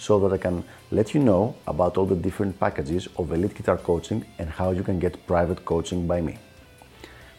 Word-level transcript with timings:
so 0.00 0.18
that 0.18 0.32
I 0.32 0.38
can 0.38 0.64
let 0.90 1.12
you 1.14 1.20
know 1.20 1.54
about 1.66 1.98
all 1.98 2.06
the 2.06 2.16
different 2.16 2.58
packages 2.58 3.06
of 3.18 3.32
elite 3.32 3.54
guitar 3.54 3.76
coaching 3.76 4.24
and 4.38 4.48
how 4.48 4.70
you 4.70 4.82
can 4.82 4.98
get 4.98 5.26
private 5.26 5.64
coaching 5.66 6.06
by 6.06 6.22
me. 6.22 6.38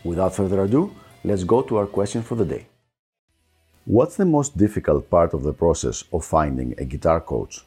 Without 0.04 0.36
further 0.36 0.64
ado, 0.64 0.94
let's 1.24 1.44
go 1.44 1.64
to 1.64 1.78
our 1.78 1.88
question 1.88 2.22
for 2.22 2.36
the 2.36 2.46
day. 2.46 2.68
What's 3.86 4.16
the 4.16 4.26
most 4.26 4.58
difficult 4.58 5.10
part 5.10 5.34
of 5.34 5.42
the 5.42 5.54
process 5.54 6.04
of 6.14 6.24
finding 6.24 6.76
a 6.78 6.86
guitar 6.86 7.20
coach? 7.20 7.66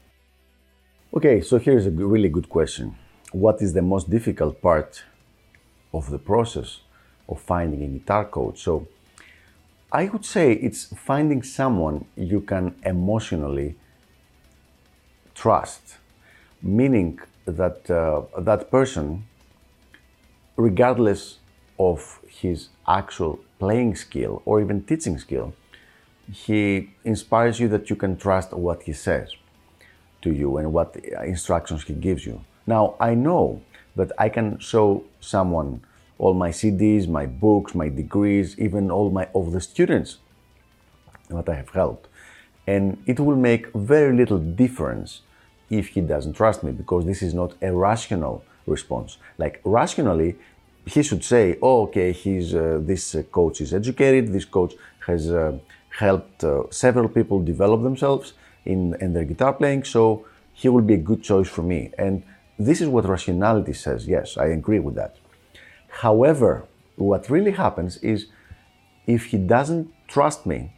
Okay, 1.12 1.41
so 1.41 1.59
here's 1.59 1.87
a 1.87 1.91
really 1.91 2.29
good 2.29 2.48
question. 2.48 2.95
What 3.33 3.61
is 3.62 3.73
the 3.73 3.83
most 3.83 4.09
difficult 4.11 4.62
part 4.62 5.03
of 5.92 6.09
the 6.09 6.19
process 6.19 6.81
of 7.29 7.41
finding 7.41 7.83
a 7.83 7.89
guitar 7.98 8.27
coach? 8.27 8.62
So, 8.62 8.86
I 9.91 10.05
would 10.06 10.25
say 10.25 10.53
it's 10.53 10.86
finding 10.97 11.42
someone 11.42 12.05
you 12.17 12.41
can 12.41 12.77
emotionally 12.84 13.77
trust, 15.34 15.96
meaning 16.62 17.20
that 17.44 17.90
uh, 17.90 18.22
that 18.40 18.70
person, 18.70 19.27
regardless 20.56 21.38
of 21.78 22.20
his 22.28 22.68
actual 22.86 23.40
playing 23.58 23.96
skill 23.96 24.42
or 24.44 24.60
even 24.60 24.82
teaching 24.82 25.18
skill, 25.18 25.55
he 26.32 26.90
inspires 27.05 27.60
you 27.60 27.68
that 27.68 27.90
you 27.90 27.96
can 27.96 28.16
trust 28.16 28.52
what 28.52 28.82
he 28.84 28.92
says 28.92 29.34
to 30.22 30.32
you 30.32 30.56
and 30.56 30.72
what 30.72 30.96
instructions 31.24 31.84
he 31.84 31.94
gives 31.94 32.24
you. 32.24 32.40
Now, 32.66 32.94
I 32.98 33.14
know 33.14 33.60
that 33.96 34.10
I 34.18 34.28
can 34.28 34.58
show 34.58 35.05
someone 35.20 35.82
all 36.18 36.34
my 36.34 36.50
CDs, 36.50 37.08
my 37.08 37.27
books, 37.27 37.74
my 37.74 37.88
degrees, 37.88 38.58
even 38.58 38.90
all 38.90 39.10
my 39.10 39.28
of 39.34 39.52
the 39.52 39.60
students 39.60 40.18
that 41.28 41.48
I 41.48 41.55
have 41.55 41.70
helped. 41.70 42.08
And 42.67 43.03
it 43.07 43.20
will 43.20 43.37
make 43.37 43.73
very 43.75 44.17
little 44.17 44.39
difference 44.39 45.20
if 45.70 45.89
he 45.89 46.01
doesn't 46.01 46.34
trust 46.34 46.62
me 46.62 46.73
because 46.73 47.05
this 47.05 47.23
is 47.23 47.34
not 47.34 47.55
a 47.62 47.73
rational 47.73 48.45
response. 48.67 49.19
Like 49.39 49.61
rationally, 49.65 50.37
he 50.87 51.03
should 51.03 51.25
say, 51.25 51.59
"Oh, 51.62 51.83
okay, 51.83 52.12
he's 52.12 52.55
uh, 52.55 52.81
this 52.83 53.15
uh, 53.15 53.23
coach 53.39 53.61
is 53.61 53.73
educated. 53.73 54.33
This 54.33 54.45
coach 54.45 54.75
has 55.07 55.31
uh, 55.31 55.59
helped 55.89 56.45
uh, 56.45 56.65
several 56.70 57.09
people 57.09 57.42
develop 57.42 57.83
themselves 57.83 58.35
in, 58.65 58.95
in 59.01 59.12
their 59.12 59.25
guitar 59.25 59.53
playing, 59.53 59.85
so 59.85 60.27
he 60.53 60.69
will 60.69 60.83
be 60.83 60.95
a 60.95 61.03
good 61.11 61.23
choice 61.23 61.48
for 61.48 61.62
me." 61.62 61.92
And 61.98 62.23
this 62.59 62.81
is 62.81 62.89
what 62.89 63.09
rationality 63.09 63.73
says. 63.73 64.07
Yes, 64.07 64.37
I 64.37 64.47
agree 64.47 64.79
with 64.79 64.95
that. 64.95 65.17
However, 65.89 66.67
what 66.97 67.31
really 67.31 67.53
happens 67.53 67.97
is 67.98 68.27
if 69.07 69.27
he 69.27 69.39
doesn't 69.39 69.92
trust 70.09 70.47
me, 70.47 70.73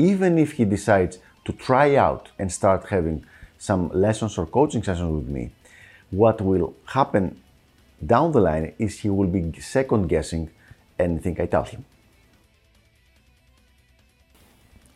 even 0.00 0.38
if 0.38 0.52
he 0.52 0.64
decides 0.64 1.18
to 1.44 1.52
try 1.52 1.96
out 1.96 2.30
and 2.38 2.50
start 2.50 2.88
having 2.88 3.24
some 3.58 3.90
lessons 4.06 4.38
or 4.38 4.46
coaching 4.46 4.82
sessions 4.82 5.12
with 5.12 5.28
me, 5.28 5.50
what 6.10 6.40
will 6.40 6.74
happen 6.86 7.40
down 8.04 8.32
the 8.32 8.40
line 8.40 8.72
is 8.78 9.00
he 9.00 9.10
will 9.10 9.26
be 9.28 9.42
second 9.60 10.08
guessing 10.08 10.50
anything 10.98 11.40
I 11.40 11.46
tell 11.46 11.64
him. 11.64 11.84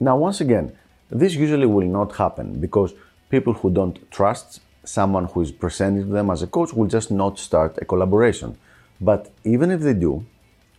Now, 0.01 0.17
once 0.17 0.41
again, 0.41 0.77
this 1.11 1.35
usually 1.35 1.67
will 1.67 1.87
not 1.87 2.17
happen 2.17 2.61
because 2.61 2.95
people 3.29 3.53
who 3.53 3.71
don't 3.71 3.99
trust 4.11 4.61
someone 4.85 5.27
who 5.27 5.41
is 5.43 5.53
presenting 5.53 6.11
them 6.11 6.31
as 6.31 6.43
a 6.43 6.47
coach 6.47 6.73
will 6.73 6.89
just 6.89 7.11
not 7.11 7.39
start 7.39 7.79
a 7.81 7.85
collaboration. 7.85 8.57
But 9.01 9.31
even 9.45 9.71
if 9.71 9.81
they 9.81 9.95
do, 9.95 10.25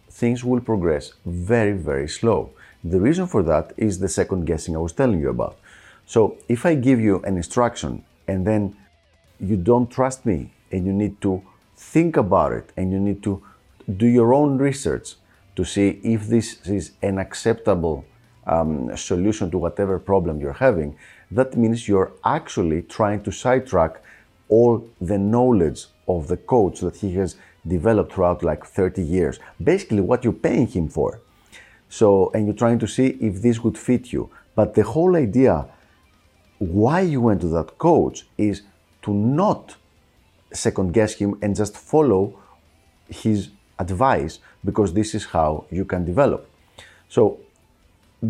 things 0.09 0.43
will 0.43 0.61
progress 0.61 1.13
very, 1.25 1.73
very 1.73 2.07
slow. 2.07 2.51
The 2.87 3.01
reason 3.01 3.25
for 3.25 3.41
that 3.41 3.73
is 3.77 3.97
the 3.97 4.07
second 4.07 4.45
guessing 4.45 4.75
I 4.75 4.79
was 4.79 4.93
telling 4.93 5.19
you 5.19 5.29
about. 5.29 5.57
So 6.05 6.37
if 6.47 6.67
I 6.67 6.75
give 6.75 6.99
you 6.99 7.19
an 7.23 7.35
instruction 7.35 8.03
and 8.27 8.45
then 8.45 8.77
you 9.39 9.57
don't 9.57 9.89
trust 9.89 10.23
me 10.23 10.53
and 10.71 10.85
you 10.85 10.93
need 10.93 11.19
to 11.21 11.41
think 11.75 12.15
about 12.15 12.51
it 12.51 12.71
and 12.77 12.91
you 12.91 12.99
need 12.99 13.23
to 13.23 13.41
do 13.97 14.05
your 14.05 14.35
own 14.35 14.59
research 14.59 15.15
to 15.55 15.65
see 15.65 15.99
if 16.03 16.27
this 16.27 16.61
is 16.67 16.91
an 17.01 17.17
acceptable 17.17 18.05
um, 18.45 18.95
solution 18.95 19.49
to 19.49 19.57
whatever 19.57 19.97
problem 19.97 20.39
you're 20.39 20.53
having, 20.53 20.95
that 21.31 21.57
means 21.57 21.87
you're 21.87 22.11
actually 22.23 22.83
trying 22.83 23.23
to 23.23 23.31
sidetrack 23.31 23.99
all 24.47 24.87
the 25.01 25.17
knowledge 25.17 25.85
of 26.07 26.27
the 26.27 26.37
coach 26.37 26.81
that 26.81 26.97
he 26.97 27.15
has 27.15 27.35
developed 27.65 28.13
throughout 28.13 28.43
like 28.43 28.63
30 28.63 29.01
years. 29.01 29.39
Basically, 29.63 30.01
what 30.01 30.23
you're 30.23 30.33
paying 30.33 30.67
him 30.67 30.87
for. 30.87 31.19
So, 31.99 32.29
and 32.33 32.45
you're 32.45 32.61
trying 32.65 32.79
to 32.79 32.87
see 32.87 33.07
if 33.21 33.41
this 33.41 33.63
would 33.63 33.77
fit 33.77 34.11
you. 34.11 34.29
But 34.53 34.73
the 34.73 34.83
whole 34.83 35.15
idea 35.15 35.65
why 36.59 36.99
you 36.99 37.21
went 37.21 37.39
to 37.39 37.47
that 37.57 37.77
coach 37.77 38.25
is 38.37 38.63
to 39.03 39.13
not 39.13 39.77
second 40.51 40.93
guess 40.93 41.13
him 41.13 41.37
and 41.41 41.55
just 41.55 41.77
follow 41.77 42.37
his 43.07 43.49
advice 43.79 44.39
because 44.65 44.91
this 44.91 45.15
is 45.15 45.23
how 45.27 45.67
you 45.71 45.85
can 45.85 46.03
develop. 46.03 46.49
So 47.07 47.39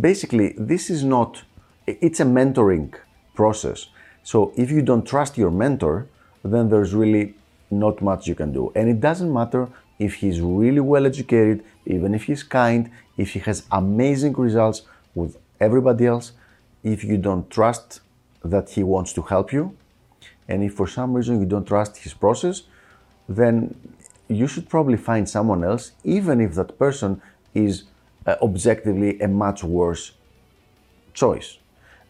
basically, 0.07 0.53
this 0.59 0.91
is 0.91 1.03
not, 1.03 1.41
it's 1.87 2.19
a 2.19 2.25
mentoring 2.25 2.93
process. 3.33 3.87
So 4.21 4.53
if 4.55 4.69
you 4.69 4.83
don't 4.83 5.07
trust 5.07 5.39
your 5.39 5.49
mentor, 5.49 6.07
then 6.43 6.69
there's 6.69 6.93
really 6.93 7.33
not 7.71 7.99
much 7.99 8.27
you 8.27 8.35
can 8.35 8.53
do. 8.53 8.71
And 8.75 8.87
it 8.87 8.99
doesn't 8.99 9.33
matter 9.33 9.69
if 9.99 10.15
he's 10.15 10.41
really 10.41 10.79
well 10.79 11.05
educated, 11.05 11.63
even 11.85 12.13
if 12.13 12.23
he's 12.23 12.43
kind, 12.43 12.91
if 13.17 13.31
he 13.31 13.39
has 13.39 13.65
amazing 13.71 14.33
results 14.33 14.81
with 15.13 15.37
everybody 15.59 16.05
else, 16.05 16.33
if 16.83 17.03
you 17.03 17.17
don't 17.17 17.49
trust 17.49 18.01
that 18.43 18.69
he 18.69 18.83
wants 18.83 19.13
to 19.13 19.21
help 19.21 19.51
you, 19.53 19.75
and 20.47 20.63
if 20.63 20.73
for 20.73 20.87
some 20.87 21.13
reason 21.13 21.39
you 21.39 21.45
don't 21.45 21.65
trust 21.65 21.97
his 21.97 22.13
process, 22.13 22.63
then 23.27 23.75
you 24.27 24.47
should 24.47 24.69
probably 24.69 24.97
find 24.97 25.27
someone 25.27 25.63
else, 25.63 25.91
even 26.03 26.41
if 26.41 26.55
that 26.55 26.77
person 26.77 27.21
is 27.53 27.83
uh, 28.25 28.35
objectively 28.41 29.19
a 29.19 29.27
much 29.27 29.63
worse 29.63 30.11
choice. 31.13 31.57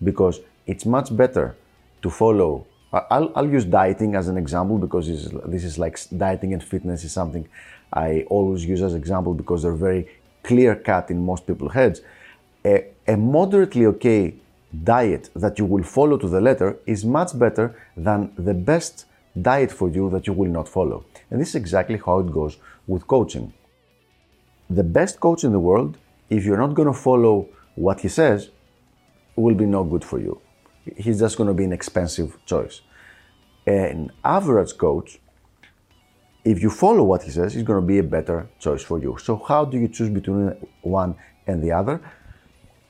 Because 0.03 0.41
it's 0.66 0.85
much 0.85 1.16
better 1.16 1.56
to 2.02 2.09
follow. 2.09 2.66
I'll, 2.94 3.31
I'll 3.35 3.50
use 3.50 3.66
dieting 3.66 4.16
as 4.16 4.28
an 4.28 4.38
example 4.38 4.78
because 4.78 5.07
this 5.07 5.25
is, 5.25 5.31
this 5.46 5.63
is 5.63 5.78
like 5.78 6.00
dieting 6.16 6.53
and 6.53 6.63
fitness 6.63 7.03
is 7.03 7.12
something 7.12 7.47
I 7.91 8.25
always 8.29 8.66
use 8.66 8.81
as 8.81 8.94
example 8.94 9.34
because 9.34 9.63
they're 9.63 9.73
very 9.73 10.07
clear 10.44 10.75
cut 10.75 11.09
in 11.09 11.25
most 11.25 11.46
people's 11.47 11.73
heads. 11.73 12.01
A, 12.66 12.85
a 13.07 13.18
moderately 13.18 13.85
okay 13.88 14.35
diet 14.84 15.29
that 15.35 15.59
you 15.59 15.66
will 15.66 15.84
follow 15.84 16.18
to 16.18 16.28
the 16.28 16.41
letter 16.41 16.78
is 16.85 17.06
much 17.06 17.38
better 17.38 17.75
than 17.96 18.31
the 18.38 18.53
best 18.53 19.06
diet 19.41 19.72
for 19.72 19.90
you 19.90 20.09
that 20.09 20.28
you 20.28 20.34
will 20.34 20.50
not 20.50 20.67
follow. 20.67 21.06
And 21.29 21.41
this 21.41 21.50
is 21.50 21.55
exactly 21.55 21.99
how 22.05 22.20
it 22.20 22.31
goes 22.31 22.58
with 22.88 23.08
coaching. 23.08 23.53
The 24.70 24.84
best 24.84 25.20
coach 25.20 25.43
in 25.43 25.52
the 25.52 25.59
world, 25.59 25.97
if 26.29 26.46
you're 26.46 26.58
not 26.58 26.73
going 26.73 26.88
to 26.88 26.93
follow 26.93 27.49
what 27.76 27.99
he 28.02 28.08
says, 28.08 28.49
will 29.35 29.55
be 29.55 29.66
no 29.66 29.84
good 29.84 30.03
for 30.03 30.20
you. 30.20 30.40
He's 30.97 31.20
just 31.20 31.37
going 31.37 31.47
to 31.47 31.53
be 31.53 31.64
an 31.64 31.73
expensive 31.73 32.37
choice. 32.46 32.82
An 33.66 34.11
average 34.23 34.78
coach, 34.78 35.20
if 36.43 36.61
you 36.61 36.70
follow 36.70 37.03
what 37.03 37.23
he 37.23 37.32
says, 37.32 37.55
is 37.55 37.64
going 37.64 37.82
to 37.82 37.87
be 37.87 37.97
a 37.97 38.03
better 38.03 38.47
choice 38.59 38.84
for 38.84 38.99
you. 38.99 39.17
So, 39.17 39.37
how 39.37 39.66
do 39.66 39.78
you 39.79 39.87
choose 39.87 40.09
between 40.09 40.55
one 40.82 41.16
and 41.47 41.64
the 41.64 41.72
other? 41.72 42.02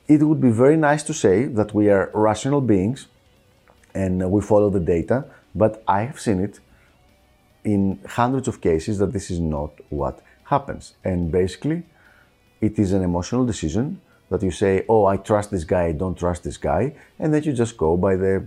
it 0.08 0.22
would 0.22 0.40
be 0.40 0.50
very 0.50 0.76
nice 0.76 1.02
to 1.02 1.14
say 1.14 1.46
that 1.46 1.74
we 1.74 1.90
are 1.90 2.10
rational 2.14 2.60
beings 2.60 3.08
and 3.94 4.30
we 4.30 4.40
follow 4.40 4.70
the 4.70 4.80
data, 4.80 5.24
but 5.54 5.82
I 5.88 6.02
have 6.02 6.20
seen 6.20 6.40
it 6.40 6.60
in 7.64 7.98
hundreds 8.06 8.46
of 8.46 8.60
cases 8.60 8.98
that 8.98 9.12
this 9.12 9.30
is 9.30 9.40
not 9.40 9.72
what 9.88 10.22
happens. 10.44 10.94
And 11.04 11.32
basically, 11.32 11.84
it 12.60 12.78
is 12.78 12.92
an 12.92 13.02
emotional 13.02 13.44
decision 13.44 14.00
that 14.30 14.42
you 14.42 14.50
say, 14.50 14.84
Oh, 14.88 15.06
I 15.06 15.16
trust 15.16 15.50
this 15.50 15.64
guy, 15.64 15.86
I 15.86 15.92
don't 15.92 16.18
trust 16.18 16.44
this 16.44 16.56
guy, 16.56 16.94
and 17.18 17.32
then 17.32 17.42
you 17.42 17.52
just 17.52 17.76
go 17.76 17.96
by 17.96 18.16
the 18.16 18.46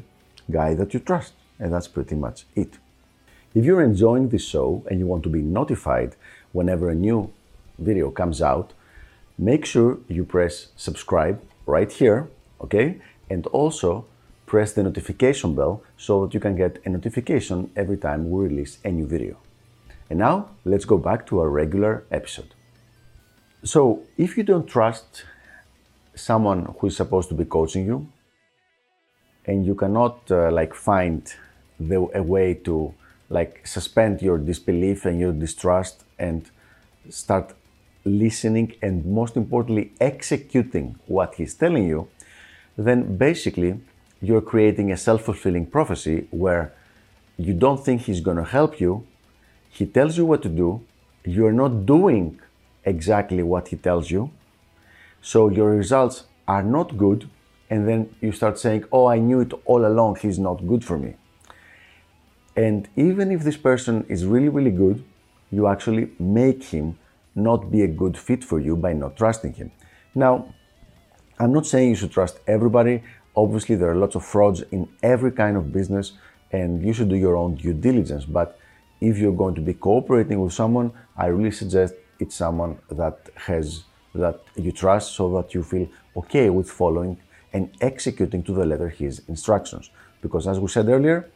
guy 0.51 0.73
that 0.75 0.93
you 0.93 0.99
trust. 0.99 1.33
And 1.59 1.73
that's 1.73 1.87
pretty 1.87 2.15
much 2.15 2.45
it. 2.55 2.77
If 3.53 3.65
you're 3.65 3.81
enjoying 3.81 4.29
this 4.29 4.45
show 4.45 4.83
and 4.89 4.99
you 4.99 5.07
want 5.07 5.23
to 5.23 5.29
be 5.29 5.41
notified 5.41 6.15
whenever 6.51 6.89
a 6.89 6.95
new 6.95 7.31
video 7.77 8.11
comes 8.11 8.41
out, 8.41 8.73
make 9.37 9.65
sure 9.65 9.97
you 10.07 10.23
press 10.23 10.67
subscribe 10.75 11.41
right 11.65 11.91
here, 11.91 12.29
okay? 12.61 13.01
And 13.29 13.45
also 13.47 14.05
press 14.45 14.73
the 14.73 14.83
notification 14.83 15.55
bell 15.55 15.83
so 15.97 16.25
that 16.25 16.33
you 16.33 16.39
can 16.39 16.55
get 16.55 16.81
a 16.85 16.89
notification 16.89 17.71
every 17.75 17.97
time 17.97 18.29
we 18.29 18.47
release 18.47 18.79
a 18.83 18.91
new 18.91 19.05
video. 19.05 19.37
And 20.09 20.19
now 20.19 20.49
let's 20.65 20.85
go 20.85 20.97
back 20.97 21.27
to 21.27 21.39
our 21.39 21.49
regular 21.49 22.03
episode. 22.11 22.53
So, 23.63 24.03
if 24.17 24.37
you 24.37 24.43
don't 24.43 24.67
trust 24.67 25.25
someone 26.19 26.75
who 26.79 26.87
is 26.87 26.97
supposed 26.97 27.29
to 27.29 27.35
be 27.35 27.45
coaching 27.45 27.85
you, 27.85 28.07
and 29.45 29.65
you 29.65 29.75
cannot 29.75 30.29
uh, 30.31 30.51
like 30.51 30.73
find 30.73 31.33
the, 31.79 32.07
a 32.13 32.21
way 32.21 32.53
to 32.53 32.93
like 33.29 33.65
suspend 33.65 34.21
your 34.21 34.37
disbelief 34.37 35.05
and 35.05 35.19
your 35.19 35.31
distrust 35.31 36.03
and 36.17 36.49
start 37.09 37.53
listening 38.05 38.73
and 38.81 39.05
most 39.05 39.37
importantly 39.37 39.91
executing 39.99 40.95
what 41.05 41.35
he's 41.35 41.53
telling 41.53 41.87
you, 41.87 42.07
then 42.77 43.17
basically 43.17 43.79
you're 44.21 44.41
creating 44.41 44.91
a 44.91 44.97
self-fulfilling 44.97 45.65
prophecy 45.65 46.27
where 46.31 46.73
you 47.37 47.53
don't 47.53 47.83
think 47.85 48.01
he's 48.01 48.21
going 48.21 48.37
to 48.37 48.43
help 48.43 48.79
you. 48.79 49.05
He 49.69 49.85
tells 49.85 50.17
you 50.17 50.25
what 50.25 50.41
to 50.43 50.49
do. 50.49 50.83
You're 51.23 51.53
not 51.53 51.85
doing 51.85 52.39
exactly 52.83 53.43
what 53.43 53.69
he 53.69 53.77
tells 53.77 54.09
you. 54.11 54.31
So 55.21 55.49
your 55.49 55.71
results 55.71 56.25
are 56.47 56.63
not 56.63 56.97
good. 56.97 57.29
And 57.69 57.87
then 57.87 58.15
you 58.21 58.31
start 58.31 58.57
saying, 58.57 58.85
Oh, 58.91 59.05
I 59.07 59.19
knew 59.19 59.41
it 59.41 59.53
all 59.65 59.85
along. 59.85 60.17
He's 60.17 60.39
not 60.39 60.65
good 60.65 60.83
for 60.83 60.97
me. 60.97 61.15
And 62.55 62.87
even 62.95 63.31
if 63.31 63.43
this 63.43 63.57
person 63.57 64.05
is 64.09 64.25
really, 64.25 64.49
really 64.49 64.71
good, 64.71 65.03
you 65.51 65.67
actually 65.67 66.11
make 66.19 66.63
him 66.63 66.97
not 67.35 67.71
be 67.71 67.83
a 67.83 67.87
good 67.87 68.17
fit 68.17 68.43
for 68.43 68.59
you 68.59 68.75
by 68.75 68.93
not 68.93 69.15
trusting 69.15 69.53
him. 69.53 69.71
Now, 70.15 70.53
I'm 71.39 71.53
not 71.53 71.65
saying 71.65 71.89
you 71.89 71.95
should 71.95 72.11
trust 72.11 72.39
everybody. 72.47 73.03
Obviously, 73.35 73.75
there 73.75 73.89
are 73.91 73.95
lots 73.95 74.15
of 74.15 74.25
frauds 74.25 74.61
in 74.71 74.89
every 75.01 75.31
kind 75.31 75.55
of 75.55 75.71
business, 75.71 76.13
and 76.51 76.83
you 76.83 76.91
should 76.91 77.09
do 77.09 77.15
your 77.15 77.37
own 77.37 77.55
due 77.55 77.73
diligence. 77.73 78.25
But 78.25 78.59
if 78.99 79.17
you're 79.17 79.35
going 79.43 79.55
to 79.55 79.61
be 79.61 79.73
cooperating 79.73 80.41
with 80.41 80.53
someone, 80.53 80.91
I 81.15 81.27
really 81.27 81.51
suggest 81.51 81.93
it's 82.19 82.35
someone 82.35 82.79
that 82.89 83.29
has 83.35 83.83
that 84.15 84.41
you 84.55 84.71
trust 84.71 85.15
so 85.15 85.29
that 85.35 85.53
you 85.53 85.63
feel 85.63 85.87
okay 86.15 86.49
with 86.49 86.69
following 86.69 87.17
and 87.53 87.69
executing 87.81 88.43
to 88.43 88.53
the 88.53 88.65
letter 88.65 88.89
his 88.89 89.21
instructions. 89.27 89.89
Because 90.21 90.47
as 90.47 90.59
we 90.59 90.67
said 90.67 90.87
earlier, 90.87 91.29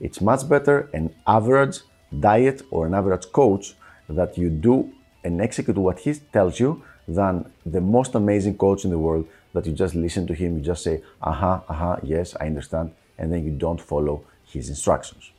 it's 0.00 0.20
much 0.20 0.48
better 0.48 0.88
an 0.92 1.14
average 1.26 1.80
diet 2.20 2.62
or 2.70 2.86
an 2.86 2.94
average 2.94 3.30
coach 3.32 3.74
that 4.08 4.38
you 4.38 4.48
do 4.50 4.90
and 5.24 5.40
execute 5.40 5.76
what 5.76 5.98
he 6.00 6.14
tells 6.32 6.60
you 6.60 6.82
than 7.06 7.50
the 7.64 7.80
most 7.80 8.14
amazing 8.14 8.56
coach 8.56 8.84
in 8.84 8.90
the 8.90 8.98
world 8.98 9.26
that 9.54 9.66
you 9.66 9.72
just 9.72 9.94
listen 9.94 10.26
to 10.26 10.34
him, 10.34 10.58
you 10.58 10.62
just 10.62 10.84
say, 10.84 11.02
aha, 11.22 11.54
uh-huh, 11.54 11.62
aha, 11.68 11.92
uh-huh, 11.92 12.00
yes, 12.02 12.36
I 12.38 12.46
understand, 12.46 12.92
and 13.16 13.32
then 13.32 13.44
you 13.44 13.50
don't 13.50 13.80
follow 13.80 14.24
his 14.44 14.68
instructions. 14.68 15.32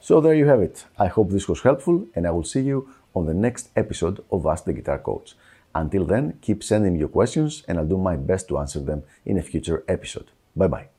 So 0.00 0.20
there 0.20 0.34
you 0.34 0.46
have 0.46 0.60
it. 0.60 0.84
I 0.98 1.06
hope 1.06 1.30
this 1.30 1.48
was 1.48 1.60
helpful, 1.60 2.06
and 2.14 2.26
I 2.26 2.30
will 2.30 2.44
see 2.44 2.60
you 2.60 2.88
on 3.14 3.26
the 3.26 3.34
next 3.34 3.70
episode 3.76 4.24
of 4.30 4.46
Ask 4.46 4.64
the 4.64 4.72
Guitar 4.72 4.98
Coach. 4.98 5.34
Until 5.74 6.04
then, 6.04 6.38
keep 6.40 6.62
sending 6.62 6.94
me 6.94 7.00
your 7.00 7.08
questions, 7.08 7.64
and 7.66 7.78
I'll 7.78 7.86
do 7.86 7.98
my 7.98 8.16
best 8.16 8.48
to 8.48 8.58
answer 8.58 8.80
them 8.80 9.02
in 9.24 9.38
a 9.38 9.42
future 9.42 9.84
episode. 9.88 10.30
Bye 10.56 10.68
bye. 10.68 10.93